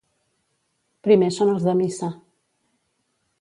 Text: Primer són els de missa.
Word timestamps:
Primer 1.07 1.27
són 1.35 1.51
els 1.57 1.67
de 1.67 1.77
missa. 1.83 2.11